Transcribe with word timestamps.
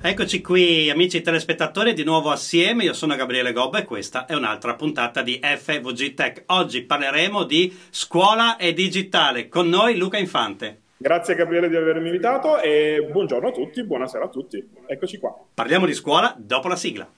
Eccoci 0.00 0.40
qui 0.40 0.88
amici 0.90 1.22
telespettatori, 1.22 1.92
di 1.92 2.04
nuovo 2.04 2.30
assieme, 2.30 2.84
io 2.84 2.92
sono 2.92 3.16
Gabriele 3.16 3.52
Gobba 3.52 3.78
e 3.80 3.84
questa 3.84 4.26
è 4.26 4.34
un'altra 4.34 4.76
puntata 4.76 5.22
di 5.22 5.40
FVG 5.42 6.14
Tech. 6.14 6.44
Oggi 6.46 6.82
parleremo 6.82 7.42
di 7.42 7.76
scuola 7.90 8.56
e 8.58 8.72
digitale, 8.72 9.48
con 9.48 9.68
noi 9.68 9.96
Luca 9.96 10.16
Infante. 10.16 10.82
Grazie 10.98 11.34
Gabriele 11.34 11.68
di 11.68 11.74
avermi 11.74 12.06
invitato 12.06 12.60
e 12.60 13.08
buongiorno 13.10 13.48
a 13.48 13.50
tutti, 13.50 13.82
buonasera 13.82 14.26
a 14.26 14.28
tutti, 14.28 14.64
eccoci 14.86 15.18
qua. 15.18 15.34
Parliamo 15.52 15.84
di 15.84 15.94
scuola 15.94 16.32
dopo 16.38 16.68
la 16.68 16.76
sigla. 16.76 17.08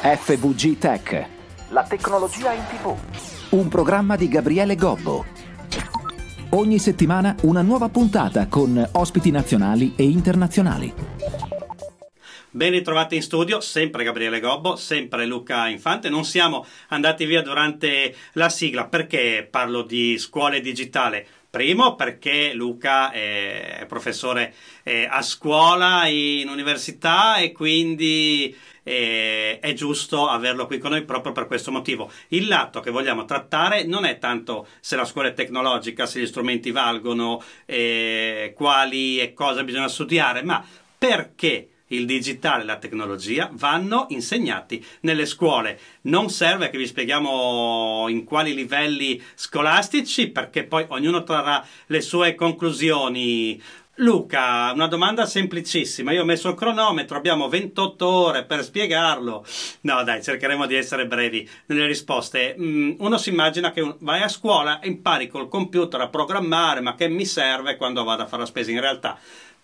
FVG 0.00 0.78
Tech, 0.78 1.26
la 1.68 1.84
tecnologia 1.84 2.52
in 2.52 2.64
tv. 2.64 2.96
Un 3.50 3.68
programma 3.68 4.16
di 4.16 4.26
Gabriele 4.26 4.74
Gobbo. 4.74 5.24
Ogni 6.54 6.78
settimana 6.78 7.34
una 7.44 7.62
nuova 7.62 7.88
puntata 7.88 8.46
con 8.46 8.86
ospiti 8.92 9.30
nazionali 9.30 9.94
e 9.96 10.02
internazionali. 10.02 10.92
Ben 12.50 12.72
ritrovati 12.72 13.14
in 13.14 13.22
studio, 13.22 13.60
sempre 13.62 14.04
Gabriele 14.04 14.38
Gobbo, 14.38 14.76
sempre 14.76 15.24
Luca 15.24 15.68
Infante. 15.68 16.10
Non 16.10 16.26
siamo 16.26 16.66
andati 16.88 17.24
via 17.24 17.40
durante 17.40 18.14
la 18.32 18.50
sigla 18.50 18.86
perché 18.86 19.48
parlo 19.50 19.80
di 19.80 20.18
scuole 20.18 20.60
digitale. 20.60 21.26
Primo 21.48 21.94
perché 21.94 22.52
Luca 22.52 23.10
è 23.10 23.86
professore 23.88 24.54
a 25.08 25.22
scuola 25.22 26.06
in 26.06 26.48
università 26.48 27.36
e 27.36 27.52
quindi 27.52 28.54
e 28.82 29.58
è 29.60 29.72
giusto 29.74 30.28
averlo 30.28 30.66
qui 30.66 30.78
con 30.78 30.90
noi 30.90 31.04
proprio 31.04 31.32
per 31.32 31.46
questo 31.46 31.70
motivo. 31.70 32.10
Il 32.28 32.48
lato 32.48 32.80
che 32.80 32.90
vogliamo 32.90 33.24
trattare 33.24 33.84
non 33.84 34.04
è 34.04 34.18
tanto 34.18 34.66
se 34.80 34.96
la 34.96 35.04
scuola 35.04 35.28
è 35.28 35.34
tecnologica, 35.34 36.06
se 36.06 36.20
gli 36.20 36.26
strumenti 36.26 36.70
valgono, 36.70 37.42
eh, 37.64 38.52
quali 38.56 39.20
e 39.20 39.32
cosa 39.32 39.62
bisogna 39.62 39.88
studiare, 39.88 40.42
ma 40.42 40.64
perché 40.98 41.68
il 41.92 42.06
digitale 42.06 42.62
e 42.62 42.66
la 42.66 42.78
tecnologia 42.78 43.50
vanno 43.52 44.06
insegnati 44.10 44.84
nelle 45.00 45.26
scuole. 45.26 45.78
Non 46.02 46.30
serve 46.30 46.70
che 46.70 46.78
vi 46.78 46.86
spieghiamo 46.86 48.06
in 48.08 48.24
quali 48.24 48.54
livelli 48.54 49.22
scolastici, 49.34 50.28
perché 50.28 50.64
poi 50.64 50.84
ognuno 50.88 51.22
trarrà 51.22 51.64
le 51.86 52.00
sue 52.00 52.34
conclusioni. 52.34 53.60
Luca, 53.96 54.72
una 54.72 54.86
domanda 54.86 55.26
semplicissima. 55.26 56.12
Io 56.12 56.22
ho 56.22 56.24
messo 56.24 56.48
il 56.48 56.54
cronometro, 56.54 57.18
abbiamo 57.18 57.48
28 57.50 58.08
ore 58.08 58.44
per 58.44 58.64
spiegarlo. 58.64 59.44
No, 59.82 60.02
dai, 60.02 60.22
cercheremo 60.22 60.66
di 60.66 60.74
essere 60.74 61.06
brevi 61.06 61.46
nelle 61.66 61.86
risposte. 61.86 62.56
Mm, 62.58 62.94
uno 62.98 63.18
si 63.18 63.28
immagina 63.28 63.70
che 63.70 63.96
vai 63.98 64.22
a 64.22 64.28
scuola 64.28 64.80
e 64.80 64.88
impari 64.88 65.28
col 65.28 65.48
computer 65.48 66.00
a 66.00 66.08
programmare, 66.08 66.80
ma 66.80 66.94
che 66.94 67.08
mi 67.08 67.26
serve 67.26 67.76
quando 67.76 68.02
vado 68.02 68.22
a 68.22 68.26
fare 68.26 68.42
la 68.42 68.48
spesa? 68.48 68.70
In 68.70 68.80
realtà, 68.80 69.18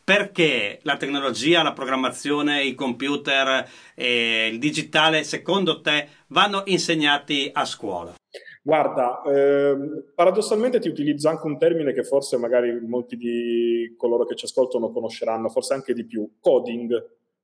perché 0.05 0.81
la 0.83 0.99
tecnologia, 0.99 1.63
la 1.63 1.73
programmazione, 1.73 2.65
i 2.65 2.75
computer 2.75 3.67
e 3.95 4.49
il 4.53 4.59
digitale, 4.59 5.25
secondo 5.25 5.81
te, 5.81 6.07
vanno 6.29 6.65
insegnati 6.67 7.51
a 7.51 7.65
scuola? 7.65 8.15
Guarda, 8.69 9.23
ehm, 9.25 10.13
paradossalmente 10.15 10.79
ti 10.79 10.89
utilizzo 10.91 11.31
anche 11.31 11.47
un 11.47 11.57
termine 11.57 11.95
che 11.95 12.03
forse 12.05 12.37
magari 12.37 12.79
molti 12.87 13.17
di 13.17 13.95
coloro 13.97 14.27
che 14.27 14.35
ci 14.35 14.45
ascoltano 14.45 14.91
conosceranno, 14.91 15.49
forse 15.49 15.73
anche 15.73 15.95
di 15.95 16.05
più, 16.05 16.31
coding. 16.39 16.93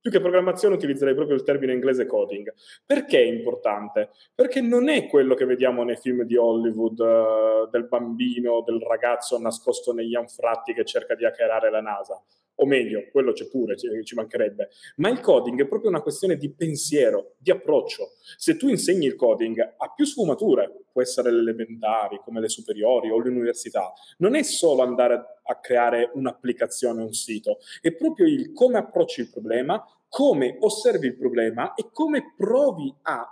Più 0.05 0.12
che 0.12 0.20
programmazione 0.20 0.74
utilizzerei 0.74 1.14
proprio 1.14 1.34
il 1.34 1.44
termine 1.44 1.72
inglese 1.72 2.05
coding. 2.05 2.52
Perché 2.84 3.20
è 3.20 3.24
importante? 3.24 4.10
Perché 4.34 4.60
non 4.60 4.91
è 4.91 5.06
quello 5.06 5.34
che 5.34 5.47
vediamo 5.47 5.83
nei 5.83 5.97
film 5.97 6.24
di 6.24 6.36
Hollywood 6.36 6.98
uh, 6.98 7.70
del 7.70 7.88
bambino, 7.88 8.62
del 8.66 8.82
ragazzo 8.86 9.41
nascosto 9.41 9.94
negli 9.94 10.14
anfratti 10.14 10.75
che 10.75 10.84
cerca 10.84 11.14
di 11.14 11.25
hackerare 11.25 11.70
la 11.70 11.80
NASA 11.80 12.22
o 12.56 12.66
meglio, 12.66 13.08
quello 13.10 13.32
c'è 13.32 13.48
pure, 13.48 13.77
ci 13.77 14.14
mancherebbe, 14.14 14.69
ma 14.97 15.08
il 15.08 15.20
coding 15.20 15.60
è 15.62 15.66
proprio 15.66 15.91
una 15.91 16.02
questione 16.02 16.36
di 16.36 16.52
pensiero, 16.52 17.34
di 17.38 17.50
approccio. 17.50 18.12
Se 18.36 18.56
tu 18.56 18.69
insegni 18.69 19.06
il 19.06 19.16
coding 19.16 19.59
a 19.76 19.93
più 19.93 20.04
sfumature, 20.04 20.84
può 20.93 21.03
essere 21.03 21.32
le 21.32 21.41
elementari, 21.41 22.20
come 22.22 22.41
le 22.41 22.48
superiori 22.48 23.10
o 23.10 23.19
l'università, 23.19 23.93
non 24.19 24.37
è 24.37 24.43
solo 24.43 24.82
andare 24.82 25.41
a 25.43 25.59
creare 25.59 26.10
un'applicazione, 26.14 27.03
un 27.03 27.12
sito, 27.12 27.59
è 27.81 27.93
proprio 27.93 28.26
il 28.26 28.53
come 28.53 28.78
approcci 28.78 29.20
il 29.22 29.31
problema, 29.31 29.84
come 30.14 30.58
osservi 30.60 31.08
il 31.08 31.16
problema 31.16 31.75
e 31.75 31.88
come 31.92 32.34
provi 32.36 32.94
a 33.02 33.28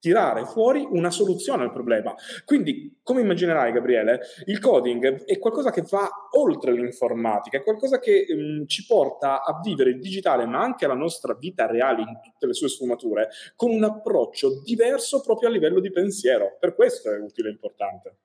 tirare 0.00 0.46
fuori 0.46 0.86
una 0.88 1.10
soluzione 1.10 1.64
al 1.64 1.72
problema. 1.72 2.14
Quindi, 2.46 2.98
come 3.02 3.20
immaginerai, 3.20 3.72
Gabriele, 3.72 4.20
il 4.46 4.58
coding 4.58 5.24
è 5.24 5.38
qualcosa 5.38 5.70
che 5.70 5.82
va 5.82 6.08
oltre 6.38 6.72
l'informatica, 6.72 7.58
è 7.58 7.62
qualcosa 7.62 7.98
che 7.98 8.24
mh, 8.26 8.34
mm, 8.34 8.64
ci 8.64 8.86
porta 8.86 9.42
a 9.42 9.60
vivere 9.62 9.90
il 9.90 10.00
digitale, 10.00 10.46
ma 10.46 10.62
anche 10.62 10.86
la 10.86 10.94
nostra 10.94 11.34
vita 11.34 11.66
reale 11.66 12.00
in 12.00 12.18
tutte 12.22 12.46
le 12.46 12.54
sue 12.54 12.68
sfumature, 12.68 13.28
con 13.54 13.70
un 13.70 13.84
approccio 13.84 14.62
diverso 14.62 15.20
proprio 15.20 15.50
a 15.50 15.52
livello 15.52 15.80
di 15.80 15.92
pensiero. 15.92 16.56
Per 16.58 16.74
questo 16.74 17.12
è 17.12 17.18
utile 17.18 17.50
e 17.50 17.52
importante. 17.52 18.16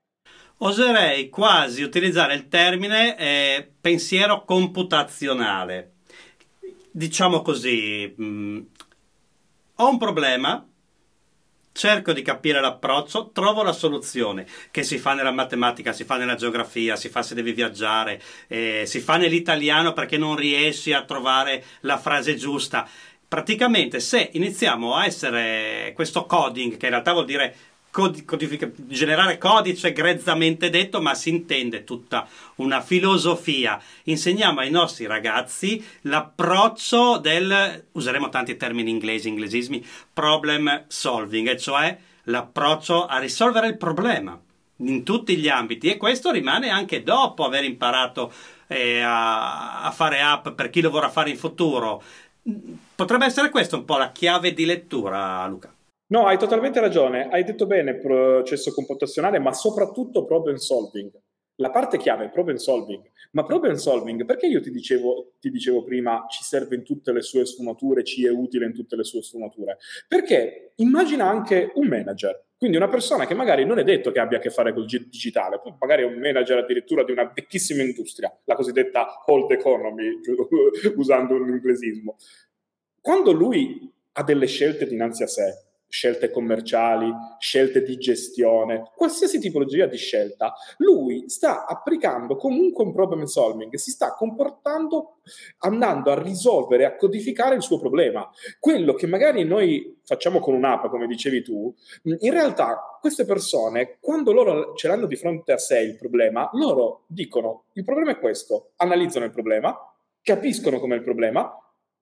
Oserei 0.60 1.28
quasi 1.28 1.84
utilizzare 1.84 2.34
il 2.34 2.48
termine 2.48 3.18
eh, 3.18 3.74
pensiero 3.82 4.46
computazionale. 4.46 5.96
Diciamo 6.92 7.42
così, 7.42 8.14
mh, 8.16 8.24
mm, 8.24 8.60
ho 9.76 9.90
un 9.90 9.98
problema, 9.98 10.68
cerco 11.72 12.12
di 12.14 12.22
capire 12.22 12.60
l'approccio, 12.60 13.30
trovo 13.32 13.64
la 13.64 13.72
soluzione 13.72 14.46
che 14.72 14.84
si 14.84 14.98
fa 14.98 15.14
nella 15.14 15.32
matematica, 15.32 15.94
si 15.94 16.04
fa 16.04 16.18
nella 16.18 16.36
geografia, 16.36 16.96
si 16.96 17.10
fa 17.10 17.22
se 17.22 17.36
devi 17.36 17.54
viaggiare, 17.54 18.22
eh, 18.48 18.84
si 18.86 19.00
fa 19.00 19.18
nell'italiano 19.18 19.94
perché 19.94 20.18
non 20.18 20.36
riesci 20.36 20.92
a 20.92 21.06
trovare 21.06 21.64
la 21.82 21.98
frase 21.98 22.36
giusta. 22.36 22.88
Praticamente 23.28 24.00
se 24.00 24.32
iniziamo 24.34 24.96
a 24.96 25.06
essere 25.06 25.94
questo 25.96 26.26
coding, 26.26 26.78
che 26.78 26.88
in 26.88 26.92
realtà 26.92 27.14
vuol 27.14 27.26
dire 27.26 27.56
codific- 27.92 28.72
generare 28.88 29.38
codice 29.38 29.92
grezzamente 29.92 30.70
detto, 30.70 31.02
ma 31.02 31.14
si 31.14 31.30
intende 31.30 31.84
tutta 31.84 32.28
una 32.56 32.82
filosofia. 32.82 33.82
Insegniamo 34.04 34.60
ai 34.60 34.72
nostri 34.72 35.06
ragazzi 35.06 35.84
l'approccio 36.02 37.18
del, 37.18 37.86
useremo 37.92 38.30
tanti 38.30 38.58
termini 38.58 38.90
inglesi, 38.90 39.28
inglesismi, 39.28 39.86
problem 40.14 40.86
solving, 40.88 41.56
cioè 41.56 41.98
l'approccio 42.24 43.06
a 43.06 43.18
risolvere 43.20 43.68
il 43.68 43.78
problema 43.78 44.40
in 44.82 45.04
tutti 45.04 45.36
gli 45.38 45.48
ambiti 45.48 45.90
e 45.90 45.98
questo 45.98 46.32
rimane 46.32 46.70
anche 46.70 47.04
dopo 47.04 47.44
aver 47.44 47.64
imparato 47.64 48.32
eh, 48.68 49.02
a, 49.02 49.82
a 49.82 49.92
fare 49.92 50.22
app 50.22 50.50
per 50.50 50.70
chi 50.70 50.82
lo 50.82 50.90
vorrà 50.90 51.10
fare 51.10 51.30
in 51.30 51.38
futuro. 51.38 52.02
Potrebbe 52.96 53.26
essere 53.26 53.50
questa 53.50 53.76
un 53.76 53.86
po' 53.86 53.98
la 53.98 54.12
chiave 54.12 54.54
di 54.54 54.66
lettura, 54.66 55.46
Luca. 55.48 55.74
No, 56.12 56.26
hai 56.26 56.40
totalmente 56.40 56.80
ragione. 56.80 57.30
Hai 57.30 57.44
detto 57.44 57.68
bene 57.68 57.96
processo 57.96 58.74
computazionale, 58.74 59.38
ma 59.38 59.54
soprattutto 59.54 60.26
problem 60.26 60.56
solving. 60.56 61.12
La 61.58 61.70
parte 61.70 61.98
chiave 61.98 62.26
è 62.26 62.30
problem 62.32 62.56
solving. 62.56 63.04
Ma 63.32 63.46
problem 63.46 63.76
solving, 63.76 64.26
perché 64.26 64.48
io 64.48 64.60
ti 64.60 64.72
dicevo, 64.72 65.34
ti 65.40 65.52
dicevo 65.52 65.84
prima, 65.84 66.26
ci 66.28 66.44
serve 66.44 66.76
in 66.76 66.84
tutte 66.84 67.12
le 67.12 67.22
sue 67.22 67.46
sfumature, 67.46 68.04
ci 68.04 68.26
è 68.26 68.30
utile 68.32 68.66
in 68.66 68.74
tutte 68.74 68.96
le 68.96 69.04
sue 69.04 69.22
sfumature? 69.22 69.78
Perché 70.08 70.72
immagina 70.78 71.30
anche 71.30 71.72
un 71.76 71.88
manager, 71.88 72.46
quindi 72.58 72.78
una 72.78 72.88
persona 72.88 73.28
che 73.28 73.36
magari 73.36 73.66
non 73.66 73.78
è 73.78 73.84
detto 73.84 74.12
che 74.12 74.20
abbia 74.20 74.40
a 74.40 74.42
che 74.42 74.50
fare 74.50 74.74
col 74.74 74.86
digitale, 74.86 75.62
magari 75.80 76.02
è 76.02 76.06
un 76.06 76.18
manager 76.18 76.58
addirittura 76.58 77.04
di 77.04 77.12
una 77.12 77.32
vecchissima 77.32 77.84
industria, 77.84 78.36
la 78.46 78.56
cosiddetta 78.56 79.22
old 79.28 79.52
economy, 79.52 80.22
usando 80.96 81.36
un 81.36 81.50
inglesismo. 81.50 82.16
Quando 83.00 83.32
lui 83.32 83.94
ha 84.14 84.24
delle 84.24 84.48
scelte 84.48 84.88
dinanzi 84.88 85.22
a 85.22 85.28
sé, 85.28 85.69
scelte 85.90 86.30
commerciali, 86.30 87.12
scelte 87.40 87.82
di 87.82 87.98
gestione, 87.98 88.92
qualsiasi 88.96 89.40
tipologia 89.40 89.88
di 89.88 89.98
scelta, 89.98 90.54
lui 90.78 91.28
sta 91.28 91.66
applicando 91.66 92.36
comunque 92.36 92.84
un 92.84 92.94
problem 92.94 93.24
solving, 93.24 93.76
si 93.76 93.92
sta 93.92 94.14
comportando 94.14 95.18
andando 95.60 96.12
a 96.12 96.22
risolvere, 96.22 96.86
a 96.86 96.96
codificare 96.96 97.56
il 97.56 97.62
suo 97.62 97.80
problema. 97.80 98.30
Quello 98.60 98.94
che 98.94 99.08
magari 99.08 99.44
noi 99.44 100.00
facciamo 100.06 100.40
con 100.40 100.54
un'app, 100.54 100.88
come 100.88 101.08
dicevi 101.08 101.44
tu, 101.44 101.74
in 102.04 102.32
realtà 102.32 102.98
queste 103.02 103.26
persone, 103.26 103.98
quando 104.00 104.32
loro 104.32 104.74
ce 104.76 104.88
l'hanno 104.88 105.08
di 105.08 105.16
fronte 105.16 105.52
a 105.52 105.58
sé 105.58 105.80
il 105.80 105.98
problema, 105.98 106.50
loro 106.54 107.04
dicono 107.08 107.66
il 107.74 107.84
problema 107.84 108.12
è 108.12 108.20
questo, 108.20 108.72
analizzano 108.78 109.26
il 109.26 109.32
problema, 109.32 109.76
capiscono 110.22 110.80
com'è 110.80 110.96
il 110.96 111.04
problema, 111.04 111.52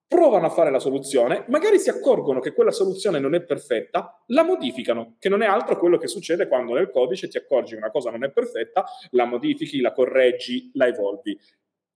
provano 0.08 0.46
a 0.46 0.50
fare 0.50 0.72
la 0.72 0.80
soluzione, 0.80 1.44
magari 1.50 1.80
si 1.80 1.90
accorgono 1.90 2.40
che 2.40 2.54
quella 2.54 2.72
soluzione 2.72 3.20
non 3.20 3.36
è 3.36 3.44
perfetta, 3.44 4.24
la 4.28 4.44
modificano, 4.44 5.16
che 5.20 5.28
non 5.28 5.42
è 5.42 5.46
altro 5.46 5.78
quello 5.78 5.98
che 5.98 6.08
succede 6.08 6.48
quando 6.48 6.74
nel 6.74 6.90
codice 6.90 7.28
ti 7.28 7.38
accorgi 7.38 7.74
che 7.74 7.80
una 7.80 7.92
cosa 7.92 8.10
non 8.10 8.24
è 8.24 8.32
perfetta, 8.32 8.86
la 9.12 9.26
modifichi, 9.26 9.82
la 9.82 9.92
correggi, 9.92 10.72
la 10.74 10.88
evolvi. 10.88 11.38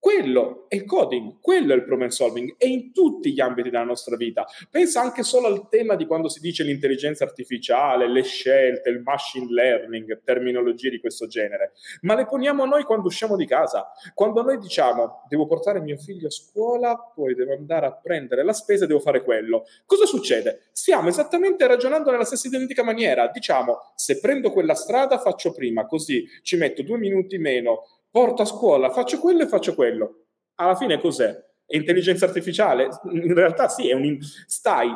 Quello 0.01 0.65
è 0.67 0.73
il 0.73 0.85
coding, 0.85 1.35
quello 1.39 1.73
è 1.73 1.75
il 1.75 1.83
problem 1.83 2.07
solving 2.07 2.55
e 2.57 2.67
in 2.67 2.91
tutti 2.91 3.31
gli 3.31 3.39
ambiti 3.39 3.69
della 3.69 3.83
nostra 3.83 4.15
vita. 4.15 4.47
Pensa 4.67 4.99
anche 4.99 5.21
solo 5.21 5.45
al 5.45 5.69
tema 5.69 5.93
di 5.93 6.07
quando 6.07 6.27
si 6.27 6.39
dice 6.39 6.63
l'intelligenza 6.63 7.23
artificiale, 7.23 8.09
le 8.09 8.23
scelte, 8.23 8.89
il 8.89 9.03
machine 9.03 9.53
learning, 9.53 10.23
terminologie 10.23 10.89
di 10.89 10.99
questo 10.99 11.27
genere, 11.27 11.73
ma 12.01 12.15
le 12.15 12.25
poniamo 12.25 12.65
noi 12.65 12.81
quando 12.81 13.09
usciamo 13.09 13.35
di 13.35 13.45
casa. 13.45 13.91
Quando 14.15 14.41
noi 14.41 14.57
diciamo 14.57 15.27
devo 15.29 15.45
portare 15.45 15.79
mio 15.79 15.97
figlio 15.97 16.25
a 16.25 16.31
scuola, 16.31 16.97
poi 16.97 17.35
devo 17.35 17.53
andare 17.53 17.85
a 17.85 17.93
prendere 17.93 18.43
la 18.43 18.53
spesa 18.53 18.85
e 18.85 18.87
devo 18.87 19.01
fare 19.01 19.21
quello. 19.23 19.65
Cosa 19.85 20.07
succede? 20.07 20.69
Stiamo 20.71 21.09
esattamente 21.09 21.67
ragionando 21.67 22.09
nella 22.09 22.25
stessa 22.25 22.47
identica 22.47 22.83
maniera. 22.83 23.27
Diciamo 23.27 23.91
se 23.93 24.19
prendo 24.19 24.51
quella 24.51 24.73
strada 24.73 25.19
faccio 25.19 25.53
prima, 25.53 25.85
così 25.85 26.25
ci 26.41 26.57
metto 26.57 26.81
due 26.81 26.97
minuti 26.97 27.37
meno 27.37 27.83
porto 28.11 28.41
a 28.41 28.45
scuola, 28.45 28.89
faccio 28.89 29.17
quello 29.19 29.43
e 29.43 29.47
faccio 29.47 29.73
quello. 29.73 30.25
Alla 30.55 30.75
fine 30.75 30.99
cos'è? 30.99 31.31
È 31.65 31.75
intelligenza 31.75 32.25
artificiale? 32.25 32.89
In 33.11 33.33
realtà 33.33 33.69
sì, 33.69 33.91
un, 33.91 34.17
stai 34.21 34.91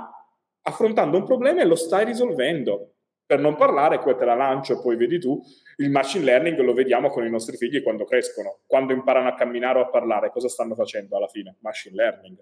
affrontando 0.63 1.17
un 1.17 1.23
problema 1.23 1.61
e 1.61 1.65
lo 1.65 1.75
stai 1.75 2.05
risolvendo. 2.05 2.91
Per 3.25 3.39
non 3.39 3.55
parlare, 3.55 3.97
qua 3.99 4.15
te 4.15 4.23
la 4.23 4.35
lancio 4.35 4.73
e 4.73 4.81
poi 4.83 4.95
vedi 4.95 5.17
tu, 5.19 5.41
il 5.77 5.89
machine 5.89 6.25
learning 6.25 6.59
lo 6.59 6.73
vediamo 6.73 7.09
con 7.09 7.25
i 7.25 7.29
nostri 7.29 7.57
figli 7.57 7.81
quando 7.81 8.05
crescono, 8.05 8.59
quando 8.67 8.93
imparano 8.93 9.29
a 9.29 9.33
camminare 9.33 9.79
o 9.79 9.81
a 9.81 9.89
parlare, 9.89 10.29
cosa 10.29 10.47
stanno 10.47 10.75
facendo 10.75 11.17
alla 11.17 11.27
fine? 11.27 11.55
Machine 11.61 11.95
learning. 11.95 12.37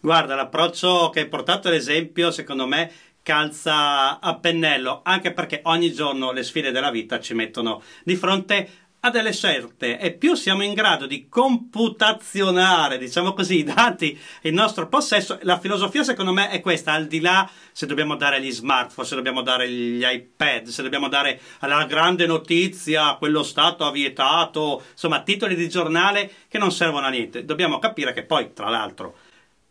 Guarda, 0.00 0.34
l'approccio 0.34 1.08
che 1.10 1.20
hai 1.20 1.28
portato 1.28 1.68
ad 1.68 1.74
esempio, 1.74 2.30
secondo 2.30 2.66
me, 2.66 2.90
calza 3.22 4.20
a 4.20 4.38
pennello, 4.38 5.00
anche 5.02 5.32
perché 5.32 5.60
ogni 5.64 5.92
giorno 5.92 6.32
le 6.32 6.42
sfide 6.42 6.72
della 6.72 6.90
vita 6.90 7.20
ci 7.20 7.32
mettono 7.32 7.82
di 8.04 8.14
fronte 8.14 8.68
a 9.00 9.10
delle 9.10 9.32
scelte 9.32 9.98
e 9.98 10.12
più 10.12 10.34
siamo 10.34 10.62
in 10.64 10.74
grado 10.74 11.06
di 11.06 11.28
computazionare, 11.28 12.98
diciamo 12.98 13.32
così, 13.32 13.58
i 13.58 13.64
dati 13.64 14.18
in 14.42 14.54
nostro 14.54 14.88
possesso, 14.88 15.38
la 15.42 15.58
filosofia 15.60 16.02
secondo 16.02 16.32
me 16.32 16.50
è 16.50 16.60
questa, 16.60 16.92
al 16.92 17.06
di 17.06 17.20
là 17.20 17.48
se 17.70 17.86
dobbiamo 17.86 18.16
dare 18.16 18.40
gli 18.40 18.50
smartphone, 18.50 19.06
se 19.06 19.14
dobbiamo 19.14 19.42
dare 19.42 19.70
gli 19.70 20.02
iPad, 20.04 20.66
se 20.66 20.82
dobbiamo 20.82 21.08
dare 21.08 21.40
la 21.60 21.84
grande 21.84 22.26
notizia, 22.26 23.14
quello 23.14 23.44
Stato 23.44 23.84
ha 23.84 23.92
vietato, 23.92 24.82
insomma 24.90 25.22
titoli 25.22 25.54
di 25.54 25.68
giornale 25.68 26.30
che 26.48 26.58
non 26.58 26.72
servono 26.72 27.06
a 27.06 27.10
niente, 27.10 27.44
dobbiamo 27.44 27.78
capire 27.78 28.12
che 28.12 28.24
poi, 28.24 28.52
tra 28.52 28.68
l'altro, 28.68 29.16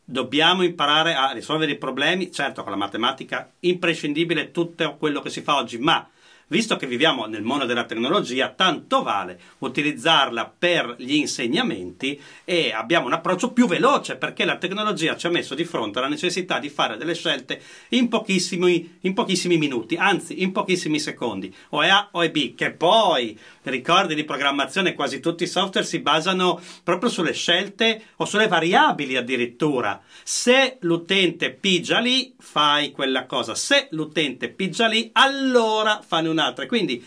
dobbiamo 0.06 0.64
imparare 0.64 1.16
a 1.16 1.32
risolvere 1.32 1.74
i 1.74 1.78
problemi, 1.78 2.32
certo 2.32 2.64
con 2.64 2.72
la 2.72 2.78
matematica 2.78 3.52
imprescindibile 3.60 4.52
tutto 4.52 4.96
quello 4.96 5.20
che 5.20 5.30
si 5.30 5.42
fa 5.42 5.58
oggi, 5.58 5.78
ma 5.80 6.08
Visto 6.50 6.78
che 6.78 6.88
viviamo 6.88 7.26
nel 7.26 7.44
mondo 7.44 7.66
della 7.66 7.84
tecnologia, 7.84 8.48
tanto 8.48 9.04
vale 9.04 9.38
utilizzarla 9.58 10.54
per 10.58 10.96
gli 10.98 11.16
insegnamenti 11.16 12.18
e 12.46 12.72
abbiamo 12.72 13.08
un 13.08 13.12
approccio 13.12 13.52
più 13.52 13.68
veloce 13.68 14.16
perché 14.16 14.46
la 14.46 14.56
tecnologia 14.56 15.18
ci 15.18 15.28
ha 15.28 15.30
messo 15.30 15.56
di 15.56 15.66
fronte 15.66 16.00
alla 16.00 16.08
necessità 16.08 16.58
di 16.60 16.70
fare 16.70 16.96
delle 16.96 17.16
scelte 17.16 17.62
in 17.90 18.08
pochissimi, 18.08 19.00
in 19.02 19.14
pochissimi 19.14 19.58
minuti, 19.58 19.96
anzi 19.98 20.42
in 20.42 20.54
pochissimi 20.54 21.02
secondi, 21.02 21.54
o 21.72 21.82
è 21.82 21.90
A 21.90 22.08
o 22.14 22.22
è 22.22 22.32
B, 22.32 22.56
che 22.56 22.72
poi 22.72 23.38
ricordi 23.64 24.16
di 24.16 24.24
programmazione 24.24 24.94
quasi 24.94 25.20
tutti 25.20 25.44
i 25.44 25.48
software 25.48 25.86
si 25.86 26.00
basano 26.00 26.62
proprio 26.82 27.10
sulle 27.10 27.34
scelte 27.34 28.04
o 28.16 28.26
sulle 28.26 28.48
variabili 28.48 29.18
addirittura. 29.18 30.02
Se 30.24 30.78
l'utente 30.80 31.52
pigia 31.52 32.00
lì, 32.00 32.34
fai 32.40 32.92
quella 32.92 33.26
cosa. 33.26 33.54
Se 33.54 33.88
l'utente 33.92 34.48
pigia 34.48 34.88
lì, 34.88 35.10
allora 35.12 36.02
fanno 36.06 36.36
un'altra. 36.38 36.66
Quindi 36.66 37.04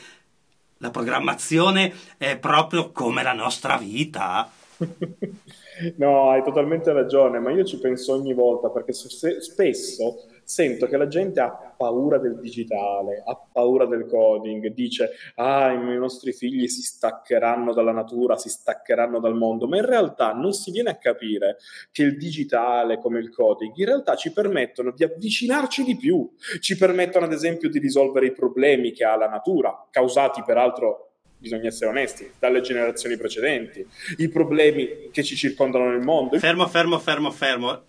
la 0.79 0.91
programmazione 0.91 1.93
è 2.17 2.39
proprio 2.39 2.91
come 2.91 3.23
la 3.23 3.33
nostra 3.33 3.77
vita. 3.77 4.51
no, 5.97 6.31
hai 6.31 6.43
totalmente 6.43 6.93
ragione, 6.93 7.39
ma 7.39 7.51
io 7.51 7.65
ci 7.65 7.79
penso 7.79 8.15
ogni 8.15 8.35
volta 8.35 8.71
perché 8.71 8.93
spesso 8.93 10.25
sento 10.51 10.89
che 10.89 10.97
la 10.97 11.07
gente 11.07 11.39
ha 11.39 11.49
paura 11.49 12.19
del 12.19 12.41
digitale, 12.41 13.23
ha 13.25 13.41
paura 13.53 13.87
del 13.87 14.05
coding, 14.07 14.67
dice 14.73 15.11
ah 15.37 15.71
i 15.71 15.97
nostri 15.97 16.33
figli 16.33 16.67
si 16.67 16.83
staccheranno 16.83 17.73
dalla 17.73 17.93
natura, 17.93 18.37
si 18.37 18.49
staccheranno 18.49 19.21
dal 19.21 19.37
mondo, 19.37 19.69
ma 19.69 19.77
in 19.77 19.87
realtà 19.87 20.33
non 20.33 20.53
si 20.53 20.73
viene 20.73 20.91
a 20.91 20.97
capire 20.97 21.59
che 21.93 22.03
il 22.03 22.17
digitale 22.17 22.99
come 22.99 23.21
il 23.21 23.31
coding 23.31 23.77
in 23.77 23.85
realtà 23.85 24.17
ci 24.17 24.33
permettono 24.33 24.91
di 24.91 25.05
avvicinarci 25.05 25.85
di 25.85 25.97
più, 25.97 26.29
ci 26.59 26.77
permettono 26.77 27.27
ad 27.27 27.33
esempio 27.33 27.69
di 27.71 27.79
risolvere 27.79 28.27
i 28.27 28.33
problemi 28.33 28.91
che 28.91 29.05
ha 29.05 29.17
la 29.17 29.29
natura, 29.29 29.87
causati 29.89 30.43
peraltro 30.45 31.13
bisogna 31.39 31.69
essere 31.69 31.91
onesti, 31.91 32.29
dalle 32.41 32.61
generazioni 32.61 33.17
precedenti, 33.17 33.87
i 34.17 34.29
problemi 34.29 35.11
che 35.13 35.23
ci 35.23 35.37
circondano 35.37 35.91
nel 35.91 36.03
mondo. 36.03 36.37
Fermo, 36.39 36.67
fermo, 36.67 36.99
fermo, 36.99 37.31
fermo 37.31 37.85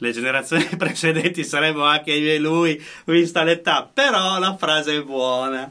le 0.00 0.12
generazioni 0.12 0.64
precedenti 0.76 1.44
saremmo 1.44 1.84
anche 1.84 2.12
io 2.12 2.32
e 2.32 2.38
lui, 2.38 2.82
vista 3.06 3.42
l'età, 3.42 3.88
però 3.92 4.38
la 4.38 4.56
frase 4.56 4.96
è 4.96 5.02
buona. 5.02 5.70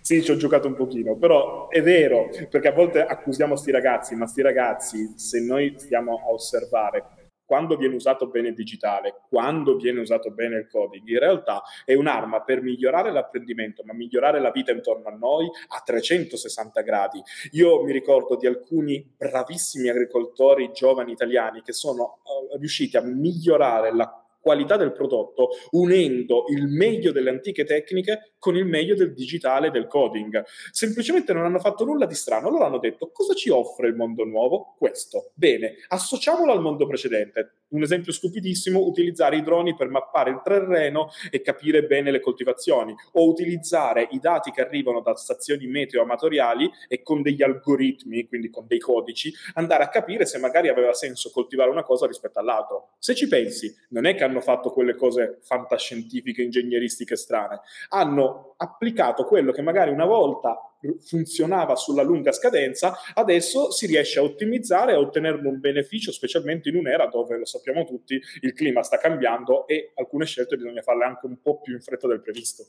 Sì, 0.00 0.22
ci 0.22 0.32
ho 0.32 0.36
giocato 0.36 0.66
un 0.66 0.74
pochino, 0.74 1.14
però 1.14 1.68
è 1.68 1.80
vero, 1.80 2.28
perché 2.50 2.68
a 2.68 2.72
volte 2.72 3.04
accusiamo 3.04 3.54
sti 3.54 3.70
ragazzi, 3.70 4.14
ma 4.16 4.26
sti 4.26 4.42
ragazzi, 4.42 5.12
se 5.16 5.40
noi 5.40 5.74
stiamo 5.78 6.20
a 6.26 6.32
osservare 6.32 7.04
quando 7.52 7.76
viene 7.76 7.96
usato 7.96 8.28
bene 8.28 8.48
il 8.48 8.54
digitale, 8.54 9.24
quando 9.28 9.76
viene 9.76 10.00
usato 10.00 10.30
bene 10.30 10.56
il 10.56 10.68
coding, 10.68 11.06
in 11.06 11.18
realtà 11.18 11.62
è 11.84 11.92
un'arma 11.92 12.40
per 12.40 12.62
migliorare 12.62 13.12
l'apprendimento, 13.12 13.82
ma 13.84 13.92
migliorare 13.92 14.40
la 14.40 14.50
vita 14.50 14.72
intorno 14.72 15.08
a 15.08 15.14
noi 15.14 15.50
a 15.68 15.82
360 15.84 16.80
gradi. 16.80 17.22
Io 17.50 17.82
mi 17.82 17.92
ricordo 17.92 18.36
di 18.36 18.46
alcuni 18.46 19.06
bravissimi 19.18 19.90
agricoltori 19.90 20.70
giovani 20.72 21.12
italiani 21.12 21.60
che 21.60 21.74
sono 21.74 22.20
uh, 22.22 22.56
riusciti 22.56 22.96
a 22.96 23.02
migliorare 23.02 23.94
la 23.94 24.21
qualità 24.42 24.76
del 24.76 24.92
prodotto 24.92 25.50
unendo 25.70 26.44
il 26.48 26.66
meglio 26.66 27.12
delle 27.12 27.30
antiche 27.30 27.64
tecniche 27.64 28.32
con 28.38 28.56
il 28.56 28.66
meglio 28.66 28.96
del 28.96 29.14
digitale 29.14 29.68
e 29.68 29.70
del 29.70 29.86
coding. 29.86 30.44
Semplicemente 30.72 31.32
non 31.32 31.44
hanno 31.44 31.60
fatto 31.60 31.84
nulla 31.84 32.06
di 32.06 32.14
strano, 32.14 32.50
loro 32.50 32.64
hanno 32.64 32.78
detto 32.78 33.10
cosa 33.12 33.34
ci 33.34 33.50
offre 33.50 33.86
il 33.86 33.94
mondo 33.94 34.24
nuovo? 34.24 34.74
Questo. 34.76 35.30
Bene, 35.34 35.76
associamolo 35.88 36.50
al 36.50 36.60
mondo 36.60 36.86
precedente. 36.86 37.58
Un 37.68 37.82
esempio 37.82 38.12
stupidissimo, 38.12 38.80
utilizzare 38.80 39.36
i 39.36 39.42
droni 39.42 39.74
per 39.74 39.88
mappare 39.88 40.30
il 40.30 40.42
terreno 40.44 41.10
e 41.30 41.40
capire 41.40 41.84
bene 41.84 42.10
le 42.10 42.20
coltivazioni 42.20 42.94
o 43.12 43.28
utilizzare 43.28 44.08
i 44.10 44.18
dati 44.18 44.50
che 44.50 44.60
arrivano 44.60 45.00
da 45.00 45.14
stazioni 45.14 45.66
meteo 45.66 46.02
amatoriali 46.02 46.68
e 46.88 47.02
con 47.02 47.22
degli 47.22 47.42
algoritmi, 47.42 48.26
quindi 48.26 48.50
con 48.50 48.66
dei 48.66 48.80
codici, 48.80 49.32
andare 49.54 49.84
a 49.84 49.88
capire 49.88 50.26
se 50.26 50.38
magari 50.38 50.68
aveva 50.68 50.92
senso 50.92 51.30
coltivare 51.30 51.70
una 51.70 51.84
cosa 51.84 52.06
rispetto 52.06 52.40
all'altro. 52.40 52.90
Se 52.98 53.14
ci 53.14 53.28
pensi, 53.28 53.74
non 53.90 54.04
è 54.04 54.14
che 54.14 54.24
hanno 54.32 54.40
fatto 54.40 54.70
quelle 54.70 54.96
cose 54.96 55.38
fantascientifiche, 55.42 56.42
ingegneristiche 56.42 57.16
strane, 57.16 57.60
hanno 57.90 58.54
applicato 58.56 59.24
quello 59.24 59.52
che 59.52 59.62
magari 59.62 59.90
una 59.90 60.06
volta 60.06 60.58
funzionava 61.00 61.76
sulla 61.76 62.02
lunga 62.02 62.32
scadenza, 62.32 62.96
adesso 63.14 63.70
si 63.70 63.86
riesce 63.86 64.18
a 64.18 64.22
ottimizzare 64.22 64.92
e 64.92 64.94
a 64.96 64.98
ottenerne 64.98 65.46
un 65.46 65.60
beneficio, 65.60 66.10
specialmente 66.10 66.70
in 66.70 66.76
un'era 66.76 67.06
dove, 67.06 67.38
lo 67.38 67.44
sappiamo 67.44 67.84
tutti, 67.84 68.20
il 68.40 68.52
clima 68.52 68.82
sta 68.82 68.98
cambiando 68.98 69.66
e 69.68 69.92
alcune 69.94 70.26
scelte 70.26 70.56
bisogna 70.56 70.82
farle 70.82 71.04
anche 71.04 71.26
un 71.26 71.40
po' 71.40 71.60
più 71.60 71.74
in 71.74 71.80
fretta 71.80 72.08
del 72.08 72.20
previsto. 72.20 72.66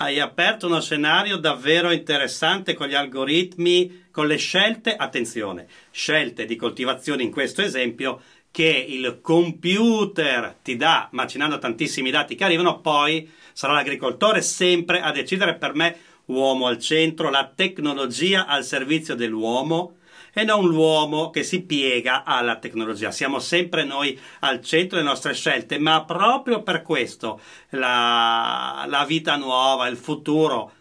Hai 0.00 0.20
aperto 0.20 0.66
uno 0.66 0.80
scenario 0.80 1.38
davvero 1.38 1.90
interessante 1.90 2.74
con 2.74 2.86
gli 2.86 2.94
algoritmi, 2.94 4.06
con 4.12 4.28
le 4.28 4.36
scelte, 4.36 4.94
attenzione, 4.94 5.66
scelte 5.90 6.44
di 6.44 6.54
coltivazione 6.54 7.24
in 7.24 7.32
questo 7.32 7.62
esempio 7.62 8.20
che 8.50 8.86
il 8.88 9.20
computer 9.20 10.56
ti 10.62 10.76
dà, 10.76 11.08
macinando 11.12 11.58
tantissimi 11.58 12.10
dati 12.10 12.34
che 12.34 12.44
arrivano, 12.44 12.80
poi 12.80 13.30
sarà 13.52 13.72
l'agricoltore 13.72 14.42
sempre 14.42 15.00
a 15.00 15.12
decidere 15.12 15.54
per 15.56 15.74
me 15.74 15.96
uomo 16.26 16.66
al 16.66 16.78
centro, 16.78 17.30
la 17.30 17.50
tecnologia 17.54 18.46
al 18.46 18.64
servizio 18.64 19.14
dell'uomo 19.14 19.96
e 20.32 20.44
non 20.44 20.66
l'uomo 20.66 21.30
che 21.30 21.42
si 21.42 21.62
piega 21.62 22.24
alla 22.24 22.56
tecnologia. 22.56 23.10
Siamo 23.10 23.38
sempre 23.38 23.84
noi 23.84 24.18
al 24.40 24.62
centro 24.62 24.96
delle 24.96 25.08
nostre 25.08 25.34
scelte, 25.34 25.78
ma 25.78 26.04
proprio 26.04 26.62
per 26.62 26.82
questo 26.82 27.40
la, 27.70 28.84
la 28.86 29.04
vita 29.04 29.36
nuova, 29.36 29.88
il 29.88 29.96
futuro, 29.96 30.72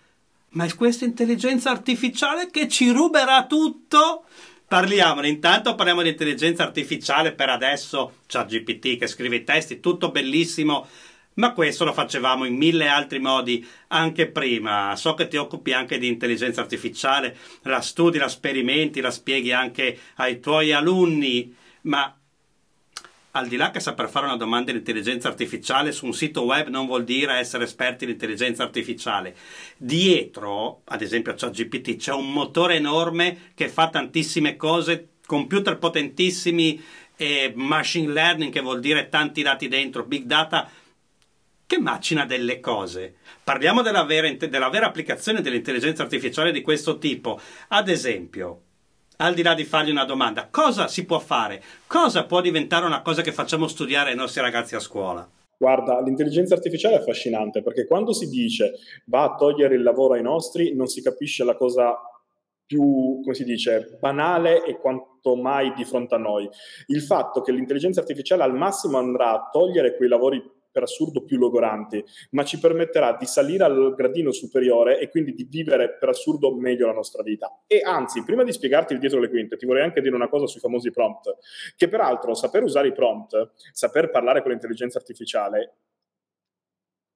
ma 0.50 0.66
è 0.66 0.76
questa 0.76 1.06
intelligenza 1.06 1.72
artificiale 1.72 2.50
che 2.52 2.68
ci 2.68 2.92
ruberà 2.92 3.46
tutto 3.46 4.26
Parliamone, 4.68 5.30
intanto 5.30 5.76
parliamo 5.76 6.02
di 6.02 6.10
intelligenza 6.10 6.64
artificiale 6.64 7.32
per 7.32 7.48
adesso, 7.48 8.18
c'è 8.28 8.44
GPT 8.44 8.98
che 8.98 9.08
scrive 9.08 9.38
i 9.38 9.44
testi, 9.46 9.80
tutto 9.80 10.12
bellissimo, 10.12 10.86
ma 11.36 11.54
questo 11.54 11.86
lo 11.86 11.94
facevamo 11.94 12.44
in 12.44 12.58
mille 12.58 12.90
altri 12.90 13.20
modi 13.20 13.66
anche 13.88 14.28
prima. 14.28 14.94
So 14.98 15.14
che 15.14 15.30
ti 15.30 15.38
occupi 15.38 15.72
anche 15.72 15.98
di 15.98 16.10
intelligenza 16.10 16.60
artificiale, 16.60 17.38
la 17.62 17.80
studi, 17.80 18.18
la 18.18 18.28
sperimenti, 18.28 19.00
la 19.00 19.10
spieghi 19.10 19.54
anche 19.54 19.98
ai 20.16 20.42
tuoi 20.42 20.74
alunni, 20.74 21.56
ma 21.84 22.17
al 23.38 23.48
di 23.48 23.56
là 23.56 23.72
che 23.72 23.80
saper 23.80 24.10
fare 24.10 24.26
una 24.26 24.36
domanda 24.36 24.72
di 24.72 24.80
intelligenza 24.80 25.28
artificiale 25.28 25.92
su 25.92 26.06
un 26.06 26.14
sito 26.14 26.44
web 26.44 26.68
non 26.68 26.86
vuol 26.86 27.04
dire 27.04 27.36
essere 27.36 27.66
esperti 27.66 28.06
di 28.06 28.14
intelligenza 28.14 28.64
artificiale. 28.64 29.36
Dietro, 29.78 30.82
ad 30.86 31.02
esempio 31.02 31.32
a 31.32 31.36
ChatGPT, 31.36 31.98
c'è 31.98 32.14
un 32.14 32.32
motore 32.32 32.76
enorme 32.76 33.52
che 33.54 33.70
fa 33.70 33.90
tantissime 33.90 34.56
cose 34.56 35.10
computer 35.26 35.78
potentissimi 35.78 36.82
e 37.16 37.52
machine 37.56 38.12
learning, 38.12 38.52
che 38.52 38.62
vuol 38.62 38.80
dire 38.80 39.10
tanti 39.10 39.42
dati 39.42 39.68
dentro, 39.68 40.04
big 40.04 40.24
data, 40.24 40.70
che 41.66 41.80
macina 41.80 42.26
delle 42.26 42.60
cose. 42.60 43.16
Parliamo 43.44 43.82
della 43.82 44.04
vera, 44.04 44.32
della 44.32 44.70
vera 44.70 44.88
applicazione 44.88 45.42
dell'intelligenza 45.42 46.04
artificiale 46.04 46.52
di 46.52 46.62
questo 46.62 46.98
tipo. 46.98 47.40
Ad 47.70 47.90
esempio, 47.90 48.62
al 49.18 49.34
di 49.34 49.42
là 49.42 49.54
di 49.54 49.64
fargli 49.64 49.90
una 49.90 50.06
domanda, 50.06 50.48
cosa 50.50 50.88
si 50.88 51.06
può 51.06 51.20
fare? 51.20 51.62
Cosa 51.88 52.26
può 52.26 52.42
diventare 52.42 52.86
una 52.86 53.02
cosa 53.02 53.22
che 53.22 53.32
facciamo 53.32 53.68
studiare 53.68 54.12
ai 54.12 54.16
nostri 54.16 54.42
ragazzi 54.42 54.76
a 54.76 54.80
scuola? 54.80 55.28
Guarda, 55.58 56.00
l'intelligenza 56.02 56.54
artificiale 56.54 56.96
è 56.96 57.00
affascinante 57.00 57.64
perché 57.64 57.88
quando 57.88 58.14
si 58.14 58.28
dice 58.28 58.74
va 59.06 59.24
a 59.24 59.36
togliere 59.36 59.74
il 59.76 59.82
lavoro 59.82 60.14
ai 60.14 60.22
nostri, 60.22 60.76
non 60.76 60.86
si 60.86 61.02
capisce 61.02 61.44
la 61.44 61.56
cosa 61.56 61.96
più, 62.64 63.22
come 63.24 63.34
si 63.34 63.44
dice, 63.44 63.98
banale 64.00 64.64
e 64.66 64.78
quanto 64.78 65.36
mai 65.36 65.74
di 65.74 65.86
fronte 65.86 66.16
a 66.16 66.20
noi. 66.20 66.48
Il 66.88 67.02
fatto 67.02 67.42
che 67.42 67.52
l'intelligenza 67.52 68.02
artificiale 68.02 68.44
al 68.44 68.54
massimo 68.54 68.98
andrà 68.98 69.32
a 69.32 69.50
togliere 69.52 69.96
quei 69.96 70.10
lavori 70.10 70.40
per 70.78 70.86
assurdo 70.86 71.24
più 71.24 71.40
logoranti, 71.40 72.06
ma 72.32 72.44
ci 72.44 72.60
permetterà 72.60 73.18
di 73.20 73.26
salire 73.26 73.64
al 73.64 73.96
gradino 73.96 74.32
superiore 74.32 75.00
e 75.00 75.10
quindi 75.10 75.34
di 75.34 75.48
vivere 75.50 75.98
per 75.98 76.10
assurdo 76.10 76.54
meglio 76.54 76.86
la 76.86 76.94
nostra 76.94 77.24
vita. 77.24 77.64
E 77.66 77.82
anzi, 77.84 78.24
prima 78.24 78.44
di 78.44 78.52
spiegarti 78.52 78.94
il 78.94 79.00
dietro 79.00 79.20
le 79.20 79.30
quinte, 79.30 79.58
ti 79.58 79.66
vorrei 79.66 79.82
anche 79.82 80.02
dire 80.02 80.14
una 80.14 80.30
cosa 80.30 80.46
sui 80.46 80.60
famosi 80.60 80.92
prompt, 80.92 81.36
che 81.76 81.88
peraltro 81.88 82.36
saper 82.36 82.62
usare 82.62 82.90
i 82.90 82.94
prompt, 82.94 83.54
saper 83.72 84.12
parlare 84.12 84.44
con 84.44 84.52
l'intelligenza 84.52 85.00
artificiale, 85.00 85.78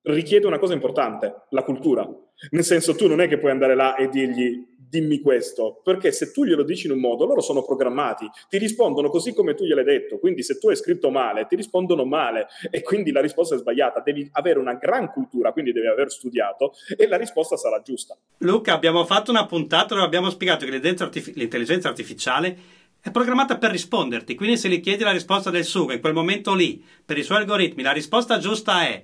richiede 0.06 0.48
una 0.48 0.58
cosa 0.58 0.74
importante, 0.74 1.44
la 1.50 1.62
cultura. 1.62 2.10
Nel 2.50 2.64
senso, 2.64 2.96
tu 2.96 3.08
non 3.08 3.22
è 3.22 3.28
che 3.28 3.38
puoi 3.38 3.52
andare 3.52 3.76
là 3.76 3.96
e 3.96 4.10
dirgli 4.10 4.71
dimmi 4.92 5.22
questo, 5.22 5.80
perché 5.82 6.12
se 6.12 6.34
tu 6.34 6.44
glielo 6.44 6.64
dici 6.64 6.88
in 6.88 6.92
un 6.92 7.00
modo, 7.00 7.26
loro 7.26 7.40
sono 7.40 7.64
programmati, 7.64 8.30
ti 8.50 8.58
rispondono 8.58 9.10
così 9.10 9.34
come 9.34 9.56
tu 9.56 9.64
gliel'hai 9.64 9.86
detto, 9.86 10.20
quindi 10.20 10.44
se 10.44 10.60
tu 10.60 10.68
hai 10.68 10.76
scritto 10.76 11.10
male, 11.10 11.48
ti 11.48 11.56
rispondono 11.56 12.04
male 12.04 12.48
e 12.70 12.82
quindi 12.82 13.12
la 13.12 13.22
risposta 13.22 13.56
è 13.56 13.58
sbagliata, 13.58 14.02
devi 14.02 14.28
avere 14.34 14.60
una 14.60 14.74
gran 14.74 15.10
cultura, 15.10 15.54
quindi 15.54 15.72
devi 15.72 15.88
aver 15.88 16.12
studiato 16.12 16.74
e 16.98 17.08
la 17.08 17.16
risposta 17.16 17.56
sarà 17.56 17.82
giusta. 17.82 18.18
Luca, 18.40 18.74
abbiamo 18.74 19.06
fatto 19.06 19.32
una 19.32 19.46
puntata 19.46 19.94
dove 19.94 20.06
abbiamo 20.06 20.30
spiegato 20.30 20.66
che 20.66 20.72
l'intelligenza 20.72 21.88
artificiale 21.88 22.58
è 23.00 23.12
programmata 23.12 23.58
per 23.58 23.72
risponderti, 23.72 24.36
quindi 24.36 24.58
se 24.58 24.68
gli 24.68 24.82
chiedi 24.82 25.04
la 25.04 25.12
risposta 25.12 25.50
del 25.50 25.64
sugo 25.64 25.94
in 25.94 26.02
quel 26.02 26.14
momento 26.14 26.54
lì, 26.54 26.84
per 27.06 27.18
i 27.18 27.24
suoi 27.24 27.38
algoritmi, 27.38 27.82
la 27.82 27.94
risposta 27.94 28.40
giusta 28.40 28.86
è 28.86 29.02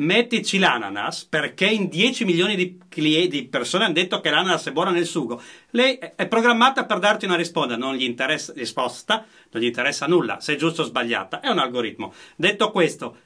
mettici 0.00 0.58
l'ananas 0.58 1.24
perché 1.24 1.66
in 1.66 1.88
10 1.88 2.24
milioni 2.24 2.56
di, 2.56 2.78
di, 3.28 3.48
persone 3.50 3.84
hanno 3.84 3.94
detto 3.94 4.20
che 4.20 4.30
l'ananas 4.30 4.66
è 4.66 4.72
buona 4.72 4.90
nel 4.90 5.06
sugo. 5.06 5.40
Lei 5.70 5.98
è 5.98 6.26
programmata 6.26 6.84
per 6.84 6.98
darti 6.98 7.24
una 7.24 7.36
risposta, 7.36 7.76
non 7.76 7.94
gli 7.94 8.04
interessa, 8.04 8.52
risposta, 8.54 9.24
non 9.50 9.62
gli 9.62 9.66
interessa 9.66 10.06
nulla, 10.06 10.40
se 10.40 10.54
è 10.54 10.56
giusto 10.56 10.82
o 10.82 10.84
sbagliata, 10.84 11.40
è 11.40 11.48
un 11.48 11.58
algoritmo. 11.58 12.12
Detto 12.36 12.70
questo, 12.70 13.16